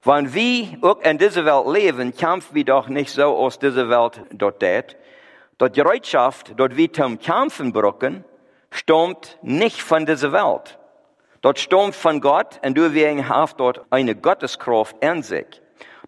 [0.05, 4.23] Wenn wir auch in dieser Welt leben, kämpfen wir doch nicht so aus dieser Welt
[4.31, 4.97] dort.
[5.59, 8.25] Dort Bereitschaft, dort wir zum Kämpfen brücken,
[8.71, 10.79] stammt nicht von dieser Welt.
[11.43, 15.61] Dort stammt von Gott und du wirst haft dort eine Gotteskraft in sich.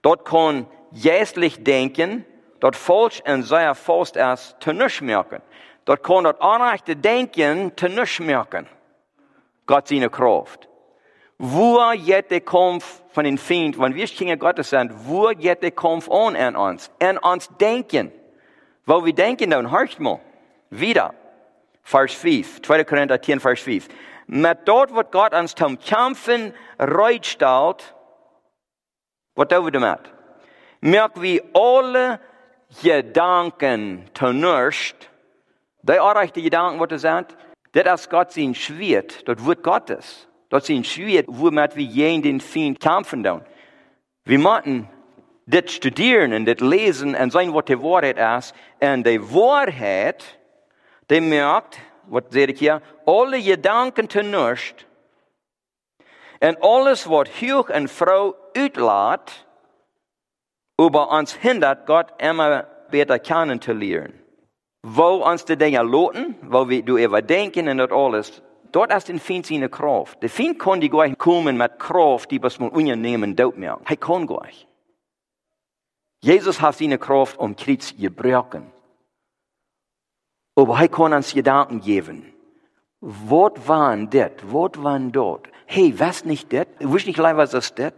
[0.02, 2.24] Dort kann jästlich denken,
[2.60, 5.42] dort falsch und sehr fast erst zu nichts merken.
[5.84, 8.68] Dort kann dort anrechte denken zu nichts merken.
[9.66, 10.68] Gott seine Kraft.
[11.38, 16.08] Geht der Kampf von den Feind, wenn wir Kinder Gottes sind, wo geht der Kampf
[16.08, 16.90] an uns?
[16.98, 18.12] In uns denken.
[18.86, 20.20] Wo wir denken dann, hörst mal,
[20.70, 21.14] wieder,
[21.82, 22.84] Vers 5, 2.
[22.84, 23.88] Korinther 10, Vers 5.
[24.28, 27.94] Mit dort, was Gott uns zum Kämpfen reitstellt,
[29.34, 30.00] was tun wir damit?
[30.80, 32.20] Merken wir alle
[32.82, 34.96] Gedanken zunächst,
[35.82, 36.88] die erreichte Gedanken, was
[37.72, 40.26] Dit as God sien sweet, dat word God is.
[40.48, 43.46] Dat sien sweet hoe met wie jy in den fiend kamp vandaan.
[44.28, 44.88] Wie moeten
[45.44, 48.52] dit studeren en dit lezen en zijn wat de waarheid is.
[48.78, 50.38] En de waarheid,
[51.06, 54.86] die merkt, wat zeg ik hier, alle gedanken tenurst.
[56.38, 59.46] En alles wat huw en vrouw uitlaat,
[60.74, 64.21] over ons hindert God immer beter kennen te leren.
[64.82, 68.42] Wo uns die Dinge loten, wo wir du überdenken und das alles,
[68.72, 70.20] dort ist den Feind seine Kraft.
[70.22, 73.78] Der Feind kann die gleich kommen mit Kraft, die was man unannehmen dort mehr.
[73.84, 74.66] Er kann gleich.
[76.20, 78.72] Jesus hat seine Kraft um Kreuz gebrochen.
[80.54, 82.32] Aber er kann uns Gedanken geben.
[83.00, 84.32] Was waren das?
[84.42, 85.48] Was waren dort?
[85.66, 86.66] Hey, was nicht das?
[86.78, 87.94] Wisst nicht leid, was ist das?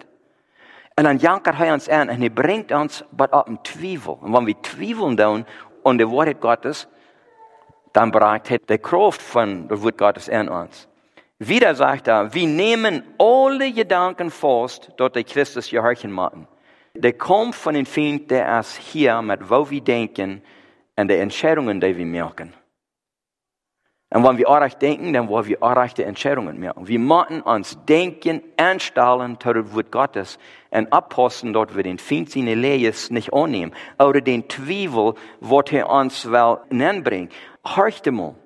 [0.97, 4.15] Und dann jankert er uns an und er bringt uns auf den Zweifel.
[4.21, 5.45] Und wenn wir zweifeln dann
[5.85, 6.89] und der Wort Gottes,
[7.93, 10.89] dann er die Kraft von der Wort Gottes an uns.
[11.39, 16.49] Wieder sagt er, wir nehmen alle Gedanken fast, dort die Christus gehorchen machen.
[16.95, 20.43] Der kommt von den Feind, der ist hier mit wo wir denken
[20.97, 22.55] und die Entscheidungen, die wir machen.
[24.15, 26.87] Und wenn wir auch denken, dann wollen wir auch die Entscheidungen machen.
[26.87, 30.39] Wir müssen uns denken, anstellen, zu dem Wort Gottes
[30.71, 32.55] und abpassen, dort wir den Feind seine
[33.11, 33.75] nicht annehmen.
[33.99, 37.29] Oder den Zweifel, was er uns will anbringen.
[37.65, 38.37] Horcht mal.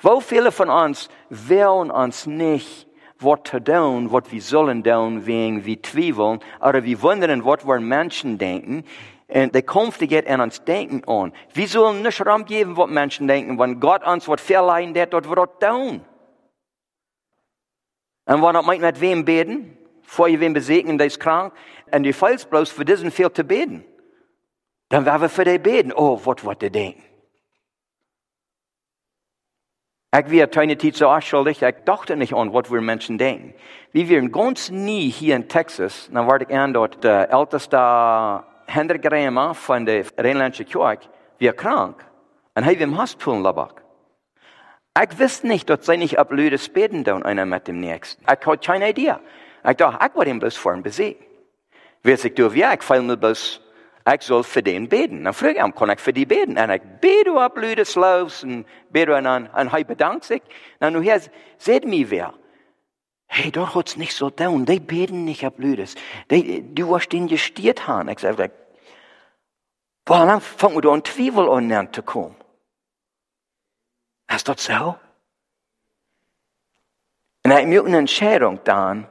[0.00, 2.86] Wo viele von uns wollen uns nicht
[3.18, 7.80] was zu tun, was wir sollen tun, wegen wir zweifeln, oder wir wundern, was wir
[7.80, 8.84] Menschen denken.
[9.28, 11.32] Und de kommt geht an uns denken an.
[11.52, 15.28] Wir sollen nicht Raum geben, was Menschen denken, wenn Gott uns was verleihen, der dort
[15.28, 16.04] wird tun.
[18.26, 21.52] Und wenn man mit wem beten, vor wem besegnen, der ist krank,
[21.90, 23.84] und die falls bloß für diesen viel zu beten,
[24.88, 25.92] dann werden wir für die beten.
[25.92, 27.02] Oh, was wird der denken?
[30.12, 33.54] Ich war keine Zeit so schuldig, ich dachte nicht an, was wir Menschen denken.
[33.92, 37.76] Wir ganz nie hier in Texas, dann war ich an dort der älteste
[38.66, 41.08] Hendrik Rema von der Rheinländische Kirche,
[41.40, 42.04] war krank.
[42.54, 43.82] Und war im Hospital labak.
[44.98, 48.22] Ich wusste nicht, dass sie nicht ab Lüdes beten tun, einer mit dem Nächsten.
[48.22, 49.16] Ich hatte keine Idee.
[49.68, 51.22] Ich dachte, ich wollte ihn bloß vor ihm besiegen.
[52.02, 53.60] Wer sich durch, ja, ich fall mir bloß,
[54.14, 55.24] ich soll für den beten.
[55.24, 56.56] Dann frage ich ihn, kann ich für die beten?
[56.56, 60.42] Ich bete ab Lüdes los und bete ihn an, und er bedankt sich.
[60.80, 61.20] Und nun hier,
[61.58, 62.32] seht mir wer.
[63.26, 64.64] Hey, dort hat's nicht so tun.
[64.64, 65.94] Die beten nicht ab Lüdes.
[66.30, 68.08] Die, du hast den gestiert haben.
[68.08, 68.50] Ich sage,
[70.04, 72.36] boah, dann fangen wir da an Zweifel an zu kommen.
[74.28, 74.96] Ist das so?
[77.44, 79.06] Und er hat mir eine Entscheidung dann,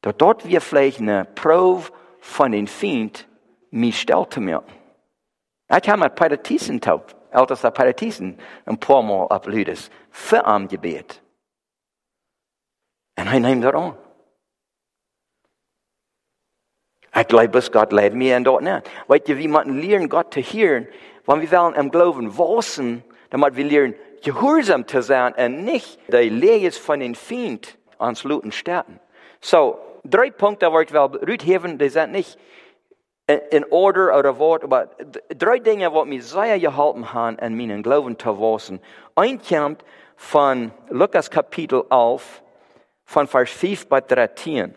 [0.00, 1.90] dass dort wir vielleicht eine Probe
[2.20, 3.26] von den Feind
[3.70, 4.62] mich stellte mir.
[5.68, 6.80] Ich habe mit Peter Thyssen,
[7.30, 11.22] ältester Thyssen, ein paar Mal ab Lüdes, für am Gebet.
[13.18, 13.96] And I named it on.
[17.12, 18.78] Ek glo bus God led me en daarna.
[19.10, 20.86] Weet jy moet leer God te heer,
[21.26, 23.90] want wie wel im Glauben wasen, dan moet wie leer
[24.22, 29.00] gehorsam te sein en nicht die Lehres von den Feind ansluten sterben.
[29.40, 32.38] So, drei Punkte wo ich wel rütheben, die sind nicht
[33.50, 34.88] in order oder Wort, aber
[35.36, 38.80] drei Dinge, die mich sehr geholfen haben, an meinen Glauben zu wasen.
[39.16, 39.84] Ein kommt
[40.16, 42.42] von Lukas Kapitel 11,
[43.08, 44.74] von Vers 5 bis 13.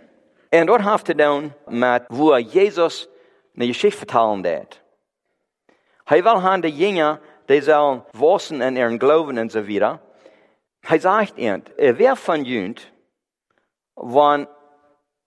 [0.54, 3.10] Und dort hat er dann mit, wo Jesus
[3.54, 4.82] eine Geschichte vertellen wird.
[6.06, 10.00] Er will haben die Jünger, die sollen wachsen in ihren Glauben und so weiter.
[10.88, 12.94] Er sagt ihnen, wer von Jünd,
[13.98, 14.48] wenn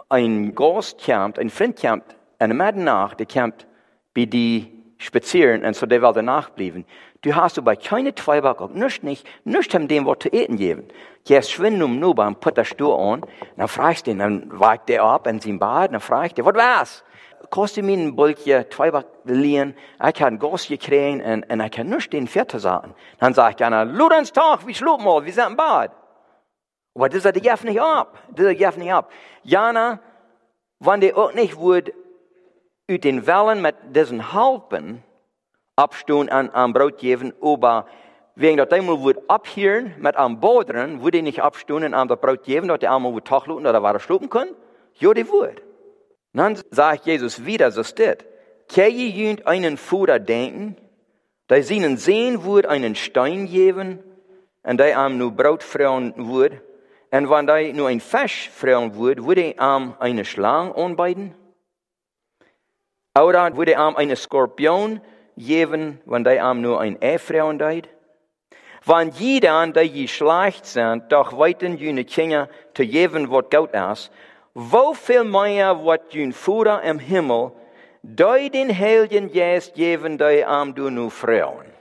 [0.08, 3.66] ein Gast kommt, ein Freund kommt, eine Mitternacht, der kommt
[4.14, 6.86] bei die spazieren und so der will danach bleiben.
[7.24, 10.86] Du hast aber keine Zweifel, nicht, nicht, nicht um dem, was zu essen geben.
[11.24, 13.22] Gehst schwimmen um nur beim put der Stuhl an,
[13.56, 16.54] dann fragst du ihn, dann wagt der ab in sein Bad, dann fragst du, was
[16.54, 17.04] war's?
[17.48, 19.74] Kostet mir ein Bulkje, Zweifel liehen,
[20.06, 22.94] ich habe Gas gekriegt und, und ich kann nicht den Viertel sagen.
[23.20, 25.92] Dann sagt einer, Luderns Tag, wir schlupen mal, wir sind im Bad.
[26.94, 28.18] Aber das hat die nicht ab.
[28.32, 29.10] Das hat die nicht ab.
[29.42, 29.98] Jana,
[30.78, 31.94] wenn der auch nicht würde,
[32.90, 35.02] ut den Wellen mit diesen Halpen
[35.76, 37.86] abstehen an am Brot geben, aber
[38.36, 42.68] wegen dat einmal wird abhören mit am Boderen, würde nicht abstehen und am Brot geben,
[42.68, 44.54] dass die einmal wird tachluten oder war schlupen können?
[44.94, 45.62] Ja, die wird.
[46.32, 48.24] Dann sagt Jesus wieder, so steht,
[48.68, 50.76] kann jemand einen Fuder denken,
[51.48, 54.00] der ihnen sehen wird, einen Stein geben,
[54.64, 56.54] und der am nur Brot freuen wird,
[57.10, 61.34] und wenn der nur ein Fisch freuen wird, würde er am eine Schlange anbeiden?
[63.16, 65.00] Oder würde er eine Skorpion
[65.36, 67.88] geben, wenn der am nur ein Ehefrauen deit?
[68.86, 74.10] Wenn jeder, der je schlecht sind, doch weiten jene Kinder zu geben, was gut ist,
[74.54, 77.52] wo viel mehr wird jün Futter im Himmel,
[78.02, 81.73] dei den Heiligen Geist geben, der am du nu Frauen?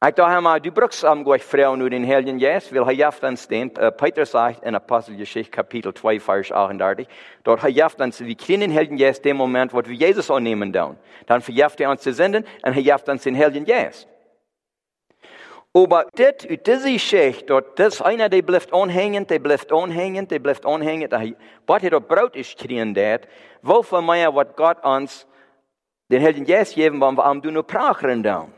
[0.00, 3.20] Ich dachte mal, du brauchst am gleich Frauen nur den Heiligen Geist, weil er jaft
[3.20, 7.08] dann stehen, uh, Peter sagt in Apostelgeschichte Kapitel 2, Vers 38,
[7.42, 10.72] dort er jaft uns, wir kriegen den Heiligen Geist dem Moment, wo wir Jesus annehmen
[10.72, 10.96] dann.
[11.26, 14.06] Dann verjaft er uns zu senden und er jaft uns den Heiligen Geist.
[15.74, 20.38] Aber dit, uit deze schicht, dat dis einer, die blijft onhängend, die blijft onhängend, die
[20.38, 21.12] blijft onhängend.
[21.66, 23.26] Wat hij dat brood is gekregen dat,
[23.62, 25.26] wovon mij wat God ons
[26.06, 28.52] den Heiligen Geist geven, wanneer we am doen prachen dan.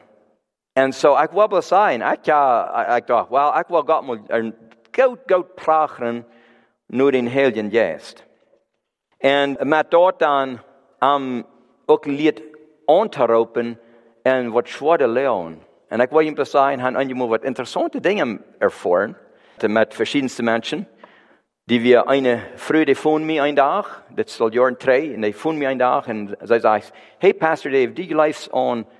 [0.80, 4.54] En zo, ik wil wel zijn, ik, ja, wel, ik wil God moet een
[4.92, 6.26] goed, goed prachen
[6.86, 8.26] nu den Heiligen Geist.
[9.18, 10.60] En met dat dan
[10.98, 11.46] am
[11.86, 12.42] ook lied
[12.86, 13.80] aan te roepen
[14.22, 15.62] en wat schwere leon.
[15.88, 19.16] En ik wil je zeggen, han je wat interessante dingen erfahren
[19.66, 20.88] met verschiedenste mensen.
[21.64, 25.32] Die wir eine Frau, die von mir ein Tag, das soll Jahren drei, und die
[25.32, 28.99] von mir ein Tag, und sie sagt, hey Pastor Dave, die läufst an mit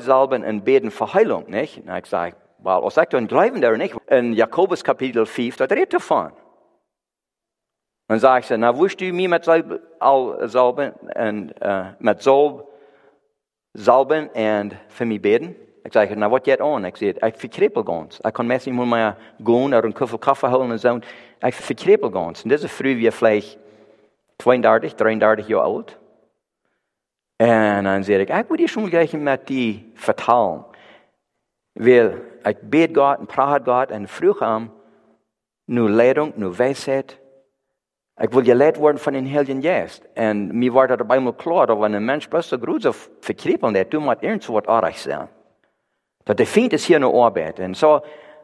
[0.00, 1.78] Salben und beten für Heilung, nicht?
[1.78, 3.96] Und ich sage, well, was sagt du, und glauben der nicht?
[4.08, 6.32] In Jakobus Kapitel 5, da redet davon.
[8.08, 12.64] Und sage ich, na, wusst du mir mit Salben und uh, mit Salben,
[13.74, 15.56] Salben und für mich beten?
[15.84, 16.84] Ik zei, nou wat jij aan?
[16.84, 18.20] Ik zei, ik verkrepel gans.
[18.20, 20.98] Ik kan mensen moet maar gaan naar een koffer koffie halen en zo.
[21.40, 22.42] Ik verkrepel gans.
[22.42, 23.58] En deze vrouw wie vielleicht
[24.36, 25.98] 32, 33 jaar oud.
[27.36, 30.64] En dan zei ik, ik moet je schon gleich met die vertalen.
[31.72, 34.72] Weil ik bid God en praat God en vroeg hem,
[35.64, 37.18] nu leiding, nu wijsheid.
[38.16, 40.02] Ik wil geleid worden van een Heiligen Geest.
[40.12, 43.72] En mir wordt er bij me klaar, dat wanneer een mens so groß auf verkrepeln,
[43.72, 45.28] dat du moet ernst wat aardig zijn.
[46.22, 47.58] Dat de fint is hier naar arbeid.
[47.58, 48.00] En zo,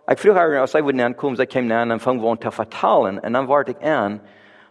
[0.06, 3.22] ik vroeg haar, als zij wilde aankomen, zij kwam aan en vang gewoon te vertalen.
[3.22, 4.22] En dan werd ik aan,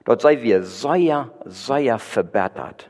[0.03, 2.89] dat zij weer zeer, zeer verbeterd.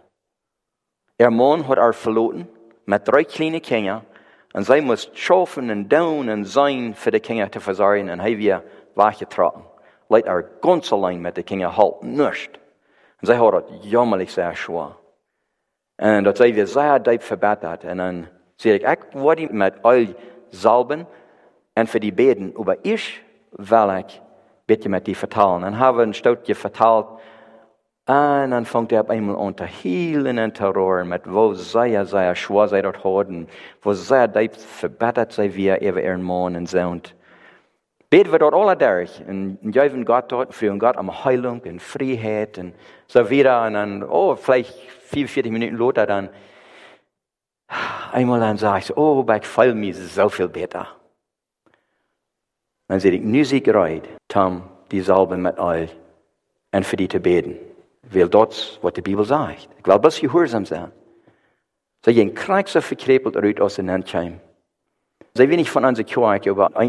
[1.22, 2.48] Ihr Mann hat haar verloren
[2.86, 4.04] met drie kleine kinderen.
[4.52, 8.44] En zij moest schaffen und en und voor de kinderen te verzorgen en hij haben
[8.44, 9.62] wir weggetrokken.
[10.08, 12.50] Leid haar ganz alleen met de kinderen halt nicht.
[13.20, 14.96] En zij hat es jammerlijk zeer schwer.
[15.96, 17.84] En dat zij weer zeer diep verbeterd.
[17.84, 20.06] En dan zei ik, ik word met al
[20.50, 21.08] zalben
[21.74, 22.54] en voor die beden.
[22.64, 24.22] Maar is wil ik een
[24.66, 25.64] beetje met die vertalen.
[25.64, 27.19] En hebben een stoutje vertaald
[28.10, 32.06] En dan vangt hij op eenmaal aan te hielen en te roeren met wo zij,
[32.06, 33.50] zij schwa zij dat houden,
[33.82, 37.14] wo zij diep verbeterd zij via even een man en zoont.
[38.08, 42.58] Beten we dat alle derg en juiven God dort, vroegen God om heilung en vrijheid
[42.58, 42.74] en
[43.06, 43.64] zo wieder.
[43.64, 46.30] En dan, oh, vielleicht 44 Minuten later dann,
[48.14, 50.88] Einmal dann sage ich so, oh, bei Fall mir so viel besser.
[52.88, 55.96] Dann sage ich, nu zie ik eruit, Tom, die Salbe mit euch
[56.72, 57.69] und für die zu beten.
[58.10, 59.68] wil dat wat de Bijbel zegt.
[59.78, 60.92] Ik wil best gehoorzaam zijn.
[62.00, 64.42] Zij so, gehen verkrepeld uit als een Handscheiben.
[65.34, 66.46] Zij so, van onze kerk,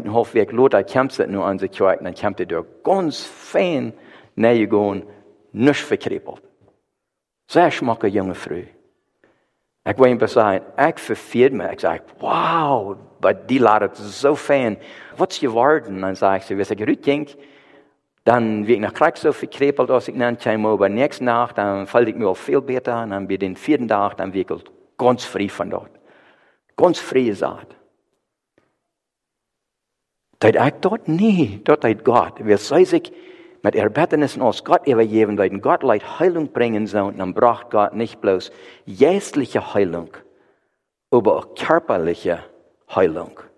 [0.06, 3.30] half week lood Lothar nou ze het aan onze kerk, dann kämpft er durch ganz
[3.52, 3.92] je
[4.34, 5.04] neigungen,
[5.50, 6.40] nicht verkrepelt.
[7.44, 8.64] Zij smakken jonge vrouw.
[9.82, 11.70] Ik wil je zeggen, ik verveel me.
[11.70, 12.96] Ik zeg, wauw,
[13.46, 14.78] die laat het zo fijn.
[15.16, 16.00] Wat is je woorden?
[16.00, 17.28] Dan zeg ze, ik, Ruud, denk,
[18.22, 21.88] dan word ik nog krijg zo verkrepeld als ik naar een maar nächste nacht, dan
[21.88, 22.92] valt ik me al veel beter.
[22.92, 25.88] En dan bij de vierde dag, dan word ik ganz vrij van dat.
[26.76, 27.66] Ganz vrij zaad.
[30.38, 31.06] Dat ik dat?
[31.06, 32.38] Nee, dat is God.
[32.38, 33.10] Wil zei ik,
[33.62, 35.60] mit Erbetenissen aus Gott übergeben werden.
[35.60, 37.12] Gott leid Heilung bringen soll.
[37.12, 38.50] Dann braucht Gott nicht bloß
[38.86, 40.16] geistliche Heilung,
[41.10, 42.44] aber auch körperliche
[42.88, 43.49] Heilung.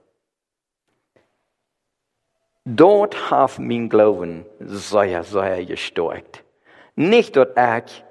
[2.64, 6.44] Dort hat mein Glauben sehr, sehr gestärkt.
[6.94, 8.04] Nicht dort ich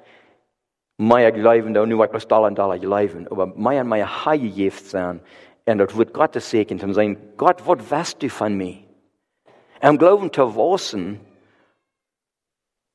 [0.97, 5.21] mein Glauben, da nur etwas Dollar und Dollar Glauben, aber mein, mein Heiliggift sein.
[5.65, 8.77] Und dort wird Gottes Segen und sagen, Gott, was weißt du von mir?
[9.79, 11.19] Am Glauben zu wissen,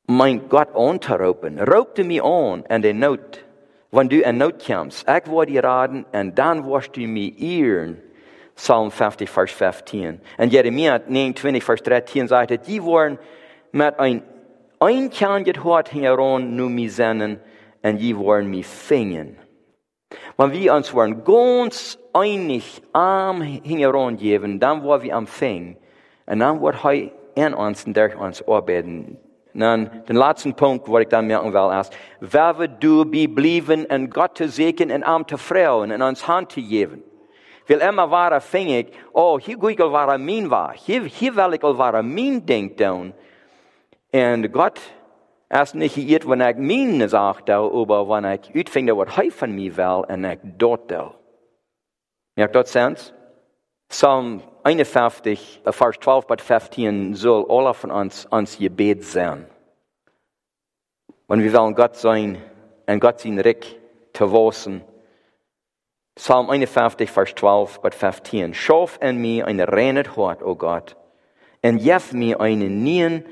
[0.07, 1.59] mein Gott anzuroepen.
[1.59, 3.45] Roepte mich an in der Not,
[3.91, 5.03] wenn du in Not kommst.
[5.09, 8.03] Ich werde dir raten und dann wirst du mich ehren.
[8.57, 10.21] Psalm 50, Vers 15.
[10.39, 13.19] Und Jeremia 29, Vers 13 sagt, die waren
[13.73, 14.23] mit ein
[14.81, 17.41] einkanget Hort heran nur mich sennen
[17.83, 19.37] und die waren mich fingen.
[20.37, 25.77] Wenn wir uns waren ganz einig am heran geben, dann waren wir am Fing.
[26.27, 29.19] Und dann wird er in uns und durch uns arbeiten.
[29.53, 31.89] Dan den laatste Punkt, wat ik dan merken wil, is,
[32.21, 36.63] we du blijven en God te zeken en aan te vrouwen en ons hand te
[36.63, 37.03] geven.
[37.67, 42.03] Vilhelma vara fängig, oh, hier går al vara min va, hier, hier al jag vara
[42.03, 43.13] min denkdown.
[44.13, 44.79] En God,
[45.49, 49.55] is niet hier wanneer ik mijn zaak doe, maar wanneer ik uitvind wat hij van
[49.55, 51.13] mij wil en ik dood doe.
[52.51, 53.13] Dat sens?
[53.87, 59.49] Psalm 51, vers 12 tot 15 zal alle van ons ons gebed zijn.
[61.27, 62.39] Want we willen God zijn
[62.85, 63.79] en God zijn rijk
[64.11, 64.83] te wassen.
[66.17, 68.55] Psalm 51, Vers 12 bis 15.
[68.55, 70.97] Schaf in mir ein reines Hort, o Gott,
[71.63, 73.25] und jef mir einen nien,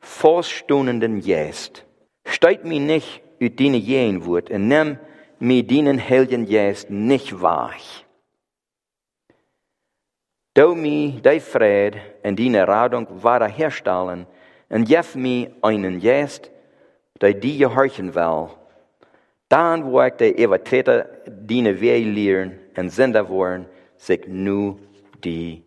[0.00, 1.86] vollstonenden Geist.
[2.24, 4.98] Steit mir nicht ut deine Jenwort und nimm
[5.38, 7.74] mir deinen heiligen Geist nicht wahr.
[10.54, 14.26] Dau mir dein Fried und deine Radung wiederherstellen
[14.68, 16.50] und jef mir einen Geist,
[17.20, 18.48] der dir gehorchen will.
[19.52, 24.74] Dan wordt de Evatreter dienen wij leren en zender worden zich nu
[25.18, 25.64] die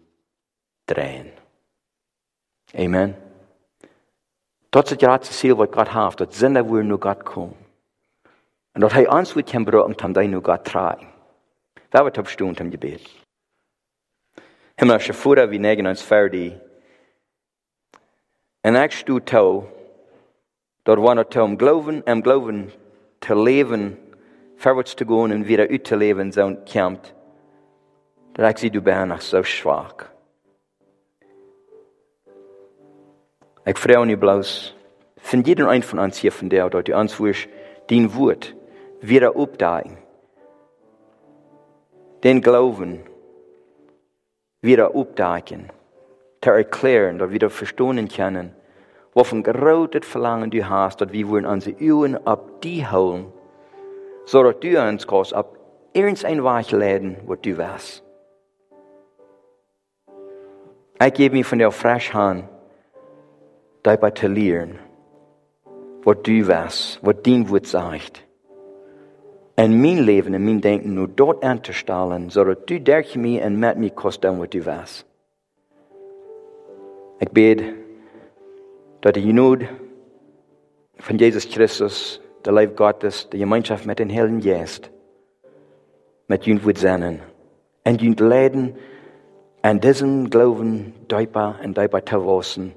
[0.85, 1.31] drehen.
[2.75, 3.15] Amen.
[4.69, 7.57] Dat is het laatste ziel wat God heeft, dat zender worden nu God komen.
[8.71, 11.07] En dat hij ons wordt kan brengen, dan hij nu God traaien.
[11.89, 13.09] Dat wordt op stond om je bed.
[14.75, 16.61] Himmelsche Vader, we negen ons verder.
[18.61, 19.63] En ik stoot toe,
[20.83, 22.71] dat we naar toe geloven en geloven
[23.25, 23.97] te leven,
[24.55, 27.13] vorwärts te gaan en wieder uit te leven, zo komt,
[28.33, 30.11] dat ik zie, du bent nog zo zwak.
[33.65, 34.75] Ich freue mich bloß,
[35.17, 37.47] von jedem einen von uns hier von der, dort die uns wursch,
[37.89, 38.55] den Wort
[39.01, 39.97] wieder aufdagen.
[42.23, 42.99] Den Glauben
[44.61, 45.71] wieder aufdagen,
[46.41, 48.53] zu erklären, wir wieder verstehen können,
[49.15, 53.33] wovon großes Verlangen du hast, dass wir wollen unsere Augen ab die holen,
[54.25, 55.57] so dass du uns kannst ab
[55.93, 58.03] irgendein Weg leiden, was du weißt.
[61.03, 62.43] Ich gebe mir von der frisch Hand,
[63.81, 64.79] dabei te leren
[66.05, 68.23] wat du was, wat woord sagt.
[69.55, 73.39] En mijn leven en mijn denken nu dort aan te stellen, zodat du derg me
[73.39, 75.05] en met me kost doen wat du was.
[77.17, 77.63] Ik bid
[79.05, 79.57] dat de genoeg
[80.95, 84.89] van Jezus Christus, de lijf Gottes, de gemeenschap met den Heiligen Geest,
[86.25, 87.21] met jullie woord zijn.
[87.81, 88.75] En jullie leiden
[89.61, 92.73] an diesem Glauben dieper und dieper te wassen.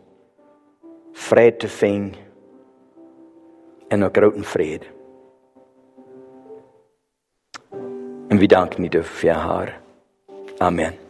[1.12, 2.14] Vrede te vinden
[3.88, 4.86] en een grote vrede.
[8.28, 9.80] En we danken u voor haar.
[10.58, 11.07] Amen.